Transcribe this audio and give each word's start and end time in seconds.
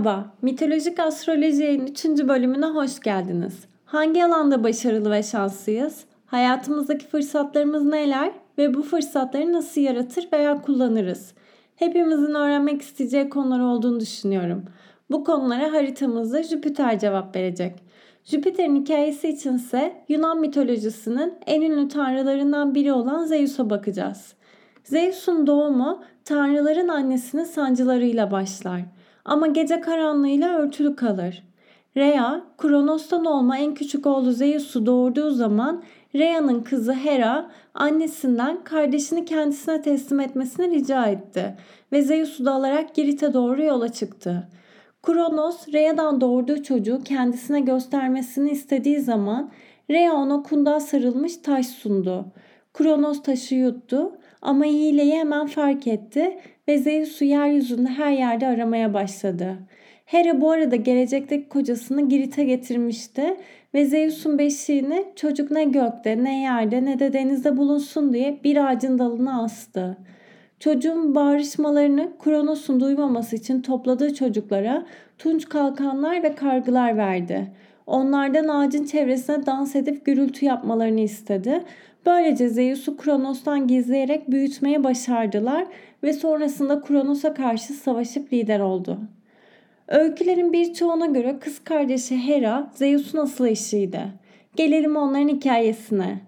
Merhaba, 0.00 0.32
Mitolojik 0.42 1.00
Astroloji'nin 1.00 1.86
3. 1.86 2.04
bölümüne 2.04 2.66
hoş 2.66 3.00
geldiniz. 3.00 3.64
Hangi 3.84 4.24
alanda 4.24 4.64
başarılı 4.64 5.10
ve 5.10 5.22
şanslıyız? 5.22 6.04
Hayatımızdaki 6.26 7.06
fırsatlarımız 7.06 7.84
neler 7.84 8.32
ve 8.58 8.74
bu 8.74 8.82
fırsatları 8.82 9.52
nasıl 9.52 9.80
yaratır 9.80 10.28
veya 10.32 10.62
kullanırız? 10.62 11.34
Hepimizin 11.76 12.34
öğrenmek 12.34 12.82
isteyeceği 12.82 13.28
konular 13.28 13.60
olduğunu 13.60 14.00
düşünüyorum. 14.00 14.64
Bu 15.10 15.24
konulara 15.24 15.72
haritamızda 15.72 16.42
Jüpiter 16.42 16.98
cevap 16.98 17.36
verecek. 17.36 17.72
Jüpiter'in 18.24 18.76
hikayesi 18.76 19.28
içinse 19.28 19.92
Yunan 20.08 20.40
mitolojisinin 20.40 21.34
en 21.46 21.62
ünlü 21.62 21.88
tanrılarından 21.88 22.74
biri 22.74 22.92
olan 22.92 23.24
Zeus'a 23.24 23.70
bakacağız. 23.70 24.34
Zeus'un 24.84 25.46
doğumu 25.46 26.02
tanrıların 26.24 26.88
annesinin 26.88 27.44
sancılarıyla 27.44 28.30
başlar 28.30 28.80
ama 29.24 29.46
gece 29.46 29.80
karanlığıyla 29.80 30.58
örtülü 30.58 30.96
kalır. 30.96 31.42
Rhea, 31.96 32.44
Kronos'tan 32.58 33.24
olma 33.24 33.58
en 33.58 33.74
küçük 33.74 34.06
oğlu 34.06 34.32
Zeus'u 34.32 34.86
doğurduğu 34.86 35.30
zaman 35.30 35.82
Rhea'nın 36.14 36.62
kızı 36.62 36.92
Hera 36.92 37.50
annesinden 37.74 38.64
kardeşini 38.64 39.24
kendisine 39.24 39.82
teslim 39.82 40.20
etmesini 40.20 40.70
rica 40.70 41.06
etti 41.06 41.56
ve 41.92 42.02
Zeus'u 42.02 42.44
da 42.44 42.52
alarak 42.52 42.94
Girit'e 42.94 43.34
doğru 43.34 43.62
yola 43.62 43.92
çıktı. 43.92 44.48
Kronos, 45.02 45.68
Rhea'dan 45.68 46.20
doğurduğu 46.20 46.62
çocuğu 46.62 47.00
kendisine 47.04 47.60
göstermesini 47.60 48.50
istediği 48.50 49.00
zaman 49.00 49.50
Rhea 49.90 50.12
ona 50.12 50.42
kundağa 50.42 50.80
sarılmış 50.80 51.36
taş 51.36 51.66
sundu. 51.66 52.26
Kronos 52.74 53.22
taşı 53.22 53.54
yuttu 53.54 54.12
ama 54.42 54.64
hileyi 54.64 55.12
hemen 55.12 55.46
fark 55.46 55.86
etti 55.86 56.38
ve 56.70 56.78
Zeus'u 56.78 57.24
yeryüzünde 57.24 57.88
her 57.88 58.12
yerde 58.12 58.46
aramaya 58.46 58.94
başladı. 58.94 59.56
Hera 60.04 60.40
bu 60.40 60.50
arada 60.50 60.76
gelecekteki 60.76 61.48
kocasını 61.48 62.08
Girit'e 62.08 62.44
getirmişti 62.44 63.36
ve 63.74 63.84
Zeus'un 63.84 64.38
beşiğini 64.38 65.04
çocuk 65.16 65.50
ne 65.50 65.64
gökte 65.64 66.24
ne 66.24 66.42
yerde 66.42 66.84
ne 66.84 66.98
de 66.98 67.12
denizde 67.12 67.56
bulunsun 67.56 68.12
diye 68.12 68.40
bir 68.44 68.70
ağacın 68.70 68.98
dalına 68.98 69.42
astı. 69.42 69.96
Çocuğun 70.60 71.14
bağırışmalarını 71.14 72.12
Kronos'un 72.24 72.80
duymaması 72.80 73.36
için 73.36 73.62
topladığı 73.62 74.14
çocuklara 74.14 74.86
tunç 75.18 75.48
kalkanlar 75.48 76.22
ve 76.22 76.34
kargılar 76.34 76.96
verdi. 76.96 77.52
Onlardan 77.90 78.48
ağacın 78.48 78.84
çevresine 78.84 79.46
dans 79.46 79.76
edip 79.76 80.04
gürültü 80.04 80.44
yapmalarını 80.44 81.00
istedi. 81.00 81.64
Böylece 82.06 82.48
Zeus'u 82.48 82.96
Kronos'tan 82.96 83.66
gizleyerek 83.66 84.30
büyütmeye 84.30 84.84
başardılar 84.84 85.66
ve 86.02 86.12
sonrasında 86.12 86.80
Kronos'a 86.80 87.34
karşı 87.34 87.72
savaşıp 87.72 88.32
lider 88.32 88.60
oldu. 88.60 88.98
Öykülerin 89.88 90.52
birçoğuna 90.52 91.06
göre 91.06 91.38
kız 91.40 91.58
kardeşi 91.58 92.16
Hera 92.16 92.70
Zeus'un 92.74 93.18
asıl 93.18 93.46
eşiydi. 93.46 94.00
Gelelim 94.56 94.96
onların 94.96 95.28
hikayesine. 95.28 96.20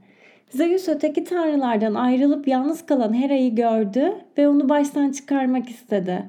Zeus 0.50 0.88
öteki 0.88 1.24
tanrılardan 1.24 1.94
ayrılıp 1.94 2.48
yalnız 2.48 2.86
kalan 2.86 3.14
Hera'yı 3.14 3.54
gördü 3.54 4.12
ve 4.38 4.48
onu 4.48 4.68
baştan 4.68 5.10
çıkarmak 5.12 5.68
istedi. 5.68 6.22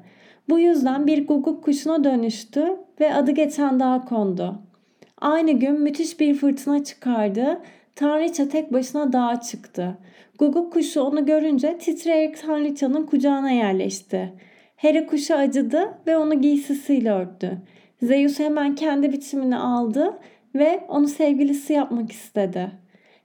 Bu 0.49 0.59
yüzden 0.59 1.07
bir 1.07 1.27
guguk 1.27 1.63
kuşuna 1.63 2.03
dönüştü 2.03 2.63
ve 2.99 3.13
adı 3.13 3.31
geçen 3.31 3.79
dağa 3.79 4.05
kondu. 4.05 4.59
Aynı 5.23 5.51
gün 5.51 5.81
müthiş 5.81 6.19
bir 6.19 6.35
fırtına 6.35 6.83
çıkardı. 6.83 7.61
Tanrıça 7.95 8.49
tek 8.49 8.73
başına 8.73 9.13
dağa 9.13 9.41
çıktı. 9.41 9.97
Guguk 10.39 10.73
kuşu 10.73 11.01
onu 11.01 11.25
görünce 11.25 11.77
titreyerek 11.77 12.41
Tanrıçanın 12.41 13.05
kucağına 13.05 13.51
yerleşti. 13.51 14.33
Hera 14.75 15.05
kuşa 15.05 15.35
acıdı 15.35 15.93
ve 16.07 16.17
onu 16.17 16.41
giysisiyle 16.41 17.11
örttü. 17.11 17.57
Zeus 18.01 18.39
hemen 18.39 18.75
kendi 18.75 19.13
biçimini 19.13 19.57
aldı 19.57 20.19
ve 20.55 20.83
onu 20.87 21.07
sevgilisi 21.07 21.73
yapmak 21.73 22.11
istedi. 22.11 22.71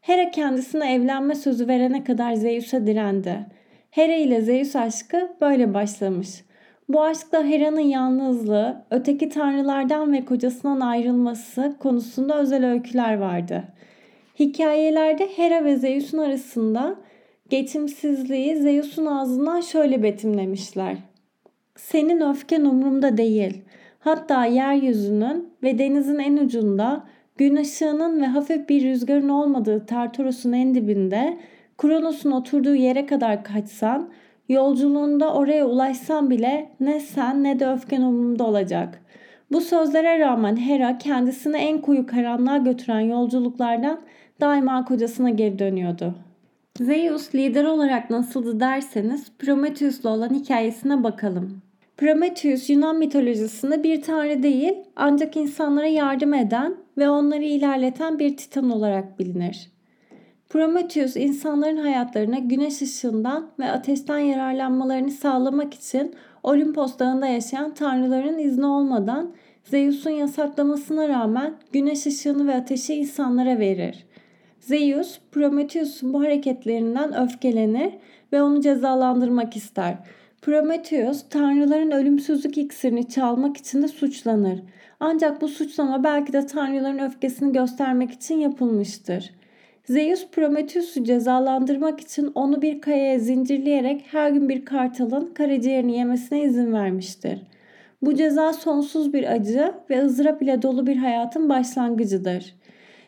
Hera 0.01 0.31
kendisine 0.31 0.95
evlenme 0.95 1.35
sözü 1.35 1.69
verene 1.69 2.05
kadar 2.05 2.35
Zeus'a 2.35 2.87
direndi. 2.87 3.47
Hera 3.91 4.15
ile 4.15 4.41
Zeus 4.41 4.77
aşkı 4.77 5.29
böyle 5.41 5.75
başlamış. 5.75 6.29
Bu 6.89 7.03
aşkta 7.03 7.45
Hera'nın 7.45 7.81
yalnızlığı, 7.81 8.83
öteki 8.91 9.29
tanrılardan 9.29 10.13
ve 10.13 10.25
kocasından 10.25 10.81
ayrılması 10.81 11.77
konusunda 11.79 12.39
özel 12.39 12.71
öyküler 12.71 13.19
vardı. 13.19 13.65
Hikayelerde 14.39 15.29
Hera 15.37 15.65
ve 15.65 15.77
Zeus'un 15.77 16.19
arasında 16.19 16.97
geçimsizliği 17.51 18.57
Zeus'un 18.57 19.07
ağzından 19.07 19.61
şöyle 19.61 20.03
betimlemişler. 20.03 20.97
Senin 21.77 22.31
öfken 22.31 22.65
umurumda 22.65 23.17
değil. 23.17 23.63
Hatta 23.99 24.45
yeryüzünün 24.45 25.49
ve 25.63 25.79
denizin 25.79 26.19
en 26.19 26.37
ucunda 26.37 27.05
gün 27.37 27.57
ışığının 27.57 28.23
ve 28.23 28.27
hafif 28.27 28.69
bir 28.69 28.85
rüzgarın 28.85 29.29
olmadığı 29.29 29.87
Tartaros'un 29.87 30.53
en 30.53 30.75
dibinde 30.75 31.39
Kronos'un 31.79 32.31
oturduğu 32.31 32.75
yere 32.75 33.07
kadar 33.07 33.45
kaçsan, 33.45 34.09
yolculuğunda 34.49 35.35
oraya 35.35 35.67
ulaşsan 35.67 36.31
bile 36.31 36.71
ne 36.81 37.01
sen 37.01 37.45
ne 37.45 37.61
de 37.61 37.71
öfken 37.71 38.03
umurumda 38.03 38.45
olacak. 38.45 39.03
Bu 39.53 39.61
sözlere 39.61 40.19
rağmen 40.19 40.57
Hera 40.57 40.99
kendisini 40.99 41.57
en 41.57 41.81
koyu 41.81 42.07
karanlığa 42.07 42.57
götüren 42.57 43.01
yolculuklardan 43.01 44.01
daima 44.41 44.85
kocasına 44.85 45.31
geri 45.31 45.59
dönüyordu. 45.59 46.15
Zeus 46.81 47.35
lider 47.35 47.65
olarak 47.65 48.11
nasıldı 48.11 48.61
derseniz 48.61 49.33
Prometheus'la 49.39 50.11
olan 50.11 50.35
hikayesine 50.35 51.05
bakalım. 51.05 51.63
Prometheus 51.97 52.71
Yunan 52.71 52.99
mitolojisinde 52.99 53.83
bir 53.83 54.03
tanrı 54.03 54.43
değil 54.43 54.75
ancak 54.97 55.37
insanlara 55.37 55.87
yardım 55.87 56.35
eden 56.35 56.75
ve 56.99 57.11
onları 57.11 57.45
ilerleten 57.45 58.19
bir 58.19 58.37
titan 58.37 58.71
olarak 58.71 59.19
bilinir. 59.19 59.78
Prometheus 60.51 61.17
insanların 61.17 61.77
hayatlarına 61.77 62.39
güneş 62.39 62.83
ışığından 62.83 63.51
ve 63.59 63.71
ateşten 63.71 64.19
yararlanmalarını 64.19 65.11
sağlamak 65.11 65.75
için 65.75 66.15
Olimpos 66.43 66.99
dağında 66.99 67.27
yaşayan 67.27 67.75
tanrıların 67.75 68.39
izni 68.39 68.67
olmadan 68.67 69.33
Zeus'un 69.65 70.11
yasaklamasına 70.11 71.09
rağmen 71.09 71.55
güneş 71.73 72.07
ışığını 72.07 72.47
ve 72.47 72.55
ateşi 72.55 72.95
insanlara 72.95 73.59
verir. 73.59 74.07
Zeus, 74.61 75.19
Prometheus'un 75.33 76.13
bu 76.13 76.23
hareketlerinden 76.23 77.25
öfkelenir 77.25 77.93
ve 78.33 78.43
onu 78.43 78.61
cezalandırmak 78.61 79.57
ister. 79.57 79.99
Prometheus, 80.43 81.25
tanrıların 81.31 81.91
ölümsüzlük 81.91 82.59
iksirini 82.59 83.09
çalmak 83.09 83.57
için 83.57 83.83
de 83.83 83.89
suçlanır. 83.89 84.61
Ancak 85.01 85.41
bu 85.41 85.49
suçlama 85.49 86.05
belki 86.05 86.33
de 86.33 86.47
tanrıların 86.47 86.99
öfkesini 86.99 87.53
göstermek 87.53 88.11
için 88.11 88.35
yapılmıştır. 88.35 89.31
Zeus 89.89 90.27
Prometheus'u 90.33 91.05
cezalandırmak 91.05 92.01
için 92.01 92.33
onu 92.35 92.63
bir 92.63 92.81
kayaya 92.81 93.19
zincirleyerek 93.19 94.05
her 94.11 94.31
gün 94.31 94.49
bir 94.49 94.65
kartalın 94.65 95.35
karaciğerini 95.35 95.97
yemesine 95.97 96.43
izin 96.43 96.73
vermiştir. 96.73 97.39
Bu 98.03 98.15
ceza 98.15 98.53
sonsuz 98.53 99.13
bir 99.13 99.33
acı 99.33 99.73
ve 99.91 100.03
ızdırap 100.05 100.43
ile 100.43 100.63
dolu 100.63 100.87
bir 100.87 100.97
hayatın 100.97 101.49
başlangıcıdır. 101.49 102.55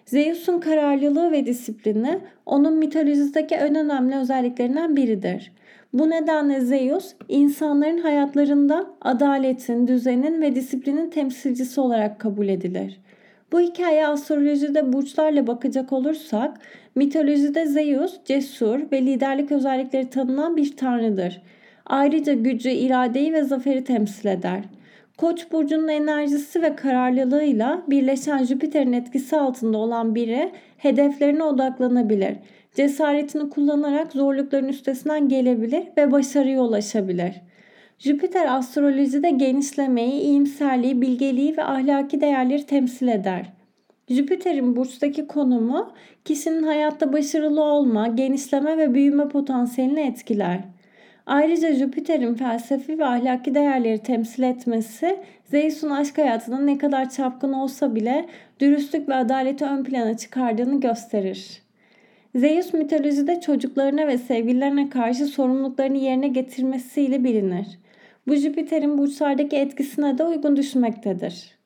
Zeus'un 0.07 0.61
kararlılığı 0.61 1.33
ve 1.33 1.47
disiplini 1.47 2.19
onun 2.47 2.75
mitolojideki 2.75 3.55
en 3.55 3.75
önemli 3.75 4.17
özelliklerinden 4.17 4.97
biridir. 4.97 5.53
Bu 5.93 6.11
nedenle 6.11 6.61
Zeus 6.61 7.15
insanların 7.29 7.99
hayatlarında 7.99 8.91
adaletin, 9.01 9.89
düzenin 9.89 10.43
ve 10.43 10.55
disiplinin 10.55 11.11
temsilcisi 11.11 11.81
olarak 11.81 12.19
kabul 12.19 12.49
edilir. 12.49 13.01
Bu 13.53 13.61
hikaye 13.61 14.07
astrolojide 14.07 14.93
burçlarla 14.93 15.47
bakacak 15.47 15.93
olursak 15.93 16.59
mitolojide 16.95 17.67
Zeus 17.67 18.25
cesur 18.25 18.81
ve 18.93 19.03
liderlik 19.03 19.53
özellikleri 19.53 20.11
tanınan 20.11 20.57
bir 20.57 20.77
tanrıdır. 20.77 21.43
Ayrıca 21.87 22.33
gücü, 22.33 22.71
iradeyi 22.71 23.33
ve 23.33 23.43
zaferi 23.43 23.85
temsil 23.85 24.29
eder. 24.29 24.61
Koç 25.17 25.53
burcunun 25.53 25.89
enerjisi 25.89 26.63
ve 26.63 26.77
kararlılığıyla 26.77 27.83
birleşen 27.89 28.45
Jüpiter'in 28.45 28.93
etkisi 28.93 29.37
altında 29.37 29.79
olan 29.79 30.15
biri 30.15 30.53
hedeflerine 30.77 31.43
odaklanabilir. 31.43 32.37
Cesaretini 32.75 33.51
kullanarak 33.51 34.13
zorlukların 34.13 34.69
üstesinden 34.69 35.29
gelebilir 35.29 35.83
ve 35.97 36.13
başarıya 36.13 36.63
ulaşabilir. 36.63 37.33
Jüpiter 38.01 38.57
astrolojide 38.57 39.31
genişlemeyi, 39.31 40.13
iyimserliği, 40.13 41.01
bilgeliği 41.01 41.57
ve 41.57 41.65
ahlaki 41.65 42.21
değerleri 42.21 42.67
temsil 42.67 43.09
eder. 43.09 43.47
Jüpiter'in 44.09 44.77
burçtaki 44.77 45.27
konumu 45.27 45.93
kişinin 46.25 46.63
hayatta 46.63 47.13
başarılı 47.13 47.63
olma, 47.63 48.07
genişleme 48.07 48.79
ve 48.79 48.95
büyüme 48.95 49.29
potansiyelini 49.29 50.01
etkiler. 50.01 50.61
Ayrıca 51.27 51.75
Jüpiter'in 51.75 52.35
felsefi 52.35 52.99
ve 52.99 53.05
ahlaki 53.05 53.55
değerleri 53.55 53.99
temsil 53.99 54.43
etmesi 54.43 55.19
Zeus'un 55.45 55.91
aşk 55.91 56.19
hayatının 56.19 56.67
ne 56.67 56.79
kadar 56.79 57.11
çapkın 57.11 57.53
olsa 57.53 57.95
bile 57.95 58.27
dürüstlük 58.61 59.09
ve 59.09 59.15
adaleti 59.15 59.65
ön 59.65 59.85
plana 59.85 60.17
çıkardığını 60.17 60.81
gösterir. 60.81 61.63
Zeus 62.35 62.73
mitolojide 62.73 63.41
çocuklarına 63.41 64.07
ve 64.07 64.19
sevgililerine 64.19 64.89
karşı 64.91 65.27
sorumluluklarını 65.27 65.99
yerine 65.99 66.29
getirmesiyle 66.29 67.25
bilinir. 67.25 67.67
Bu 68.27 68.35
Jüpiter'in 68.35 68.99
burçlardaki 68.99 69.57
etkisine 69.57 70.19
de 70.19 70.25
uygun 70.25 70.57
düşmektedir. 70.57 71.59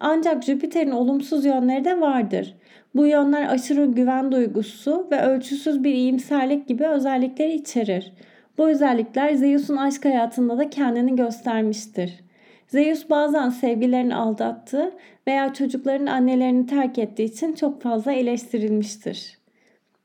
Ancak 0.00 0.44
Jüpiter'in 0.44 0.90
olumsuz 0.90 1.44
yönleri 1.44 1.84
de 1.84 2.00
vardır. 2.00 2.54
Bu 2.94 3.06
yönler 3.06 3.48
aşırı 3.48 3.86
güven 3.86 4.32
duygusu 4.32 5.08
ve 5.10 5.22
ölçüsüz 5.22 5.84
bir 5.84 5.94
iyimserlik 5.94 6.68
gibi 6.68 6.86
özellikleri 6.86 7.54
içerir. 7.54 8.12
Bu 8.58 8.68
özellikler 8.68 9.34
Zeus'un 9.34 9.76
aşk 9.76 10.04
hayatında 10.04 10.58
da 10.58 10.70
kendini 10.70 11.16
göstermiştir. 11.16 12.20
Zeus 12.68 13.10
bazen 13.10 13.48
sevgilerini 13.48 14.14
aldattığı 14.14 14.92
veya 15.26 15.54
çocukların 15.54 16.06
annelerini 16.06 16.66
terk 16.66 16.98
ettiği 16.98 17.24
için 17.24 17.52
çok 17.52 17.82
fazla 17.82 18.12
eleştirilmiştir. 18.12 19.37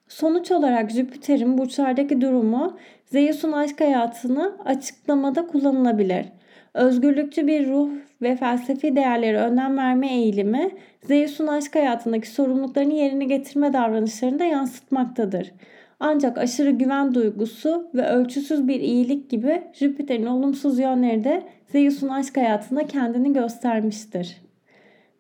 Sonuç 0.08 0.52
olarak 0.52 0.92
Jüpiter'in 0.92 1.58
burçlardaki 1.58 2.22
durumu 2.22 2.78
Zeus'un 3.06 3.52
aşk 3.52 3.82
hayatını 3.82 4.58
açıklamada 4.66 5.48
kullanılabilir. 5.48 6.26
Özgürlükçü 6.74 7.48
bir 7.48 7.68
ruh 7.68 7.90
ve 8.22 8.36
felsefi 8.36 8.96
değerlere 8.96 9.38
önem 9.38 9.78
verme 9.78 10.14
eğilimi 10.14 10.72
Zeus'un 11.02 11.48
aşk 11.48 11.76
hayatındaki 11.76 12.30
sorumluluklarını 12.30 12.94
yerine 12.94 13.26
getirme 13.26 13.74
davranışlarını 13.74 14.40
da 14.40 14.44
yansıtmaktadır. 14.44 15.52
Ancak 16.00 16.38
aşırı 16.38 16.72
güven 16.72 17.14
duygusu 17.14 17.90
ve 17.94 18.08
ölçüsüz 18.08 18.68
bir 18.68 18.80
iyilik 18.80 19.30
gibi 19.30 19.64
Jüpiter'in 19.74 20.26
olumsuz 20.26 20.80
yönleri 20.80 21.24
de 21.24 21.44
Zeus'un 21.68 22.10
aşk 22.10 22.38
hayatında 22.38 22.88
kendini 22.88 23.34
göstermiştir. 23.34 24.42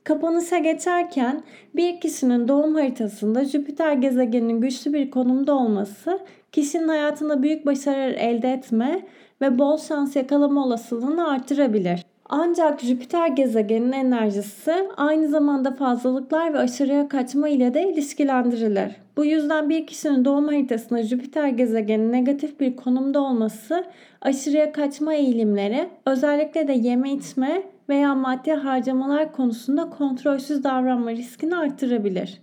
Kapanışa 0.03 0.57
geçerken 0.57 1.43
bir 1.75 2.01
kişinin 2.01 2.47
doğum 2.47 2.75
haritasında 2.75 3.45
Jüpiter 3.45 3.93
gezegeninin 3.93 4.61
güçlü 4.61 4.93
bir 4.93 5.11
konumda 5.11 5.55
olması 5.55 6.19
kişinin 6.51 6.87
hayatında 6.87 7.43
büyük 7.43 7.65
başarılar 7.65 8.09
elde 8.09 8.53
etme 8.53 9.01
ve 9.41 9.59
bol 9.59 9.77
şans 9.77 10.15
yakalama 10.15 10.65
olasılığını 10.65 11.27
artırabilir. 11.29 12.05
Ancak 12.29 12.81
Jüpiter 12.81 13.27
gezegeninin 13.27 13.91
enerjisi 13.91 14.73
aynı 14.97 15.27
zamanda 15.27 15.71
fazlalıklar 15.71 16.53
ve 16.53 16.57
aşırıya 16.57 17.07
kaçma 17.07 17.49
ile 17.49 17.73
de 17.73 17.89
ilişkilendirilir. 17.89 18.95
Bu 19.17 19.25
yüzden 19.25 19.69
bir 19.69 19.87
kişinin 19.87 20.25
doğum 20.25 20.47
haritasında 20.47 21.03
Jüpiter 21.03 21.47
gezegenin 21.47 22.11
negatif 22.11 22.59
bir 22.59 22.75
konumda 22.75 23.21
olması 23.21 23.83
aşırıya 24.21 24.71
kaçma 24.71 25.13
eğilimleri, 25.13 25.89
özellikle 26.05 26.67
de 26.67 26.73
yeme 26.73 27.11
içme 27.11 27.63
veya 27.89 28.15
maddi 28.15 28.51
harcamalar 28.51 29.31
konusunda 29.31 29.89
kontrolsüz 29.89 30.63
davranma 30.63 31.11
riskini 31.11 31.55
artırabilir. 31.55 32.41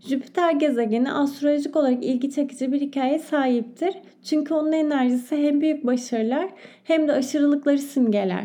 Jüpiter 0.00 0.52
gezegeni 0.52 1.12
astrolojik 1.12 1.76
olarak 1.76 2.04
ilgi 2.04 2.30
çekici 2.30 2.72
bir 2.72 2.80
hikaye 2.80 3.18
sahiptir. 3.18 3.94
Çünkü 4.24 4.54
onun 4.54 4.72
enerjisi 4.72 5.36
hem 5.36 5.60
büyük 5.60 5.86
başarılar 5.86 6.48
hem 6.84 7.08
de 7.08 7.12
aşırılıkları 7.12 7.78
simgeler. 7.78 8.44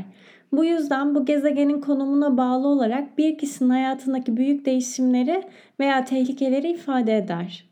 Bu 0.51 0.65
yüzden 0.65 1.15
bu 1.15 1.25
gezegenin 1.25 1.81
konumuna 1.81 2.37
bağlı 2.37 2.67
olarak 2.67 3.17
bir 3.17 3.37
kişinin 3.37 3.69
hayatındaki 3.69 4.37
büyük 4.37 4.65
değişimleri 4.65 5.43
veya 5.79 6.05
tehlikeleri 6.05 6.71
ifade 6.71 7.17
eder. 7.17 7.67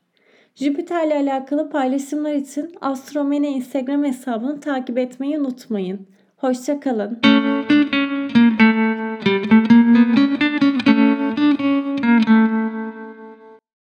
Jüpiter 0.55 1.07
ile 1.07 1.15
alakalı 1.15 1.69
paylaşımlar 1.69 2.33
için 2.33 2.71
Astromene 2.81 3.49
Instagram 3.49 4.03
hesabını 4.03 4.59
takip 4.59 4.97
etmeyi 4.97 5.39
unutmayın. 5.39 6.07
Hoşçakalın. 6.37 7.19